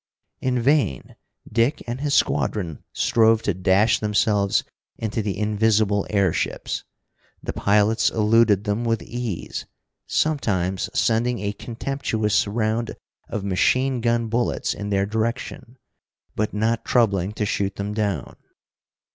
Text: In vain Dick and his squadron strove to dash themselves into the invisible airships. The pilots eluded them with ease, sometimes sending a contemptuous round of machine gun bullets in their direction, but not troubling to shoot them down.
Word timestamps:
In 0.39 0.59
vain 0.59 1.15
Dick 1.51 1.83
and 1.85 2.01
his 2.01 2.15
squadron 2.15 2.83
strove 2.91 3.43
to 3.43 3.53
dash 3.53 3.99
themselves 3.99 4.63
into 4.97 5.21
the 5.21 5.37
invisible 5.37 6.07
airships. 6.09 6.83
The 7.43 7.53
pilots 7.53 8.09
eluded 8.09 8.63
them 8.63 8.83
with 8.83 9.03
ease, 9.03 9.67
sometimes 10.07 10.89
sending 10.99 11.37
a 11.37 11.53
contemptuous 11.53 12.47
round 12.47 12.95
of 13.29 13.43
machine 13.43 14.01
gun 14.01 14.27
bullets 14.27 14.73
in 14.73 14.89
their 14.89 15.05
direction, 15.05 15.77
but 16.35 16.51
not 16.51 16.83
troubling 16.83 17.31
to 17.33 17.45
shoot 17.45 17.75
them 17.75 17.93
down. 17.93 18.37